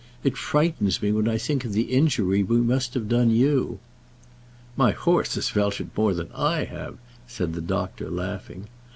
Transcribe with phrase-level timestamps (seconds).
[0.23, 3.77] It frightens me when I think of the injury we must have done you."
[4.75, 8.65] "My horse has felt it more than I have," said the doctor, laughing.